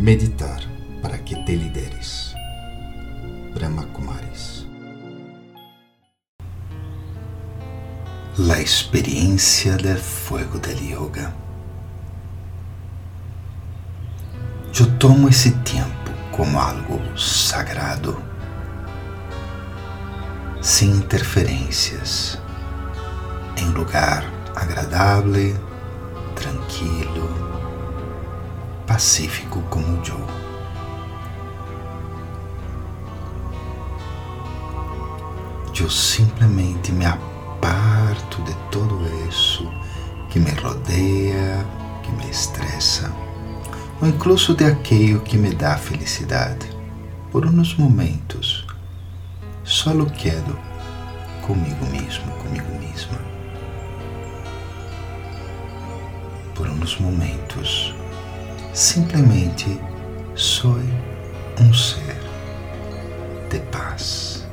[0.00, 0.60] meditar
[1.02, 2.34] para que te lideres.
[3.54, 4.66] Brahma Kumaris.
[8.38, 11.34] La experiencia del fuego del yoga.
[14.78, 18.16] Eu tomo esse tempo como algo sagrado,
[20.62, 22.40] sem interferências,
[23.58, 24.24] em lugar
[24.56, 25.54] agradável,
[26.34, 27.49] tranquilo,
[29.00, 30.14] pacífico como yo.
[35.74, 39.66] Eu simplesmente me aparto de tudo isso
[40.28, 41.66] que me rodeia,
[42.02, 43.10] que me estressa,
[44.02, 46.68] ou incluso de aquilo que me dá felicidade.
[47.32, 48.66] Por uns momentos,
[49.64, 50.58] só quedo
[51.46, 53.18] comigo mesmo, comigo mesma.
[56.54, 57.94] Por uns momentos,
[58.72, 59.80] simplesmente
[60.34, 60.76] sou
[61.60, 62.16] um ser
[63.50, 64.46] de paz.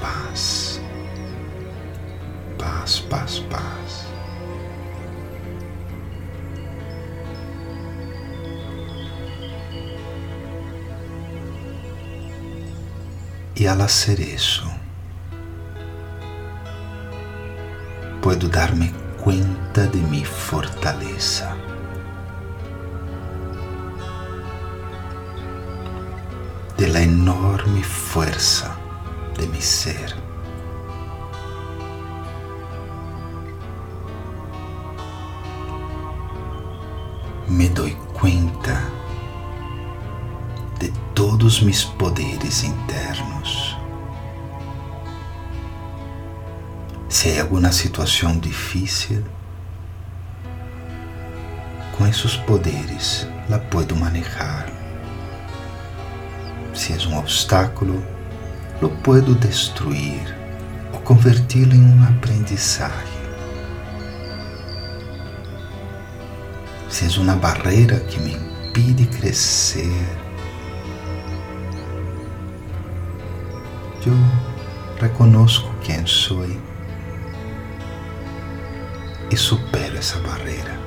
[0.00, 0.80] Paz,
[2.58, 4.06] paz, paz, paz.
[13.56, 14.64] E al hacer isso,
[18.22, 21.54] puedo dar-me cuenta de mi fortaleza.
[26.78, 28.78] De la enorme fuerza
[29.36, 30.14] de mi ser.
[37.46, 38.80] Me doy cuenta
[40.78, 43.69] de todos mis poderes internos.
[47.10, 49.24] Se há alguma situação difícil,
[51.98, 54.70] com esses poderes la puedo manejar.
[56.72, 58.00] Se é um obstáculo,
[58.80, 60.22] lo puedo destruir
[60.92, 63.20] ou converti-lo em um aprendizagem.
[66.88, 70.06] Se é uma barreira que me impide crescer,
[74.06, 74.14] eu
[75.00, 76.46] reconozco quem sou
[79.30, 80.78] e supero essa barreira.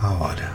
[0.00, 0.50] Agora,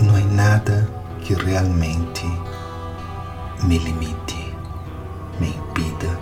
[0.00, 0.88] não há nada
[1.20, 2.26] que realmente
[3.62, 4.54] me limite,
[5.38, 6.18] me impida,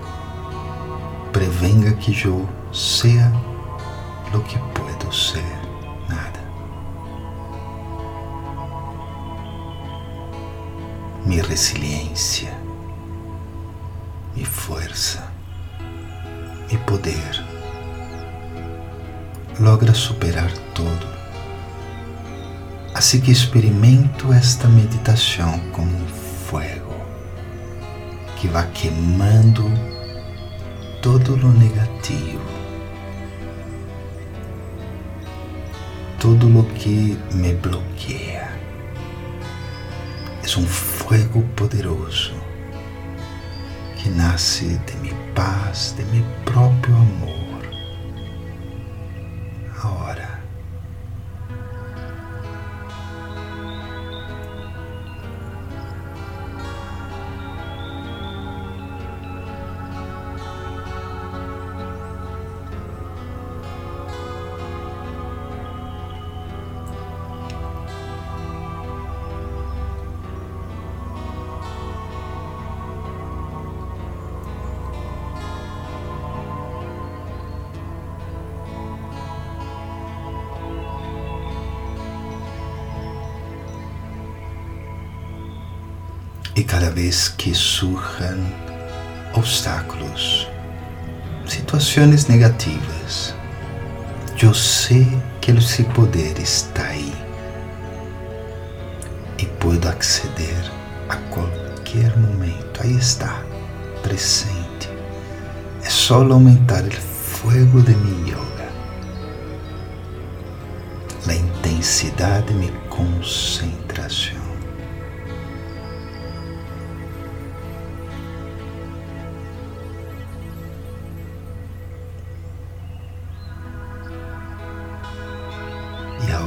[1.34, 3.33] prevenga que eu sea
[4.33, 5.43] lo que puedo ser,
[6.09, 6.41] nada.
[11.27, 12.56] Mi resiliencia,
[14.37, 15.28] mi fuerza,
[16.71, 17.45] mi poder
[19.59, 21.12] logra superar todo.
[22.95, 26.95] Assim que experimento esta meditação como um fogo
[28.37, 29.94] que vai queimando
[31.04, 32.41] todo o negativo
[36.19, 38.48] todo lo que me bloquea.
[40.42, 42.32] Es un fuego poderoso
[44.03, 47.44] que nasce de mi paz, de mi propio amor.
[86.56, 88.39] E cada vez que surjam
[89.34, 90.47] obstáculos,
[91.47, 93.34] situações negativas,
[94.41, 95.06] eu sei
[95.41, 97.12] que esse poder está aí
[99.39, 100.71] e puedo acceder
[101.09, 102.83] a qualquer momento.
[102.83, 103.42] Aí está,
[104.03, 104.89] presente.
[105.83, 108.68] É só aumentar o fogo de mi yoga,
[111.27, 114.44] a intensidade de mi concentração.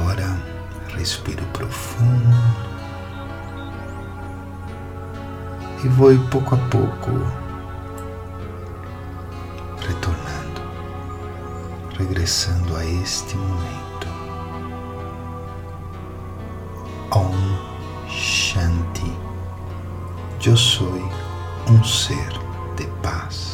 [0.08, 0.42] Agora
[0.96, 2.34] respiro profundo
[5.84, 7.10] e vou pouco a pouco
[9.86, 10.62] retornando,
[11.98, 14.08] regressando a este momento.
[17.10, 19.14] Om Shanti.
[20.42, 20.90] Eu sou
[21.68, 22.32] um ser
[22.76, 23.47] de paz.